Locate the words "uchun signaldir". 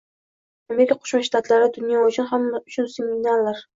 2.65-3.63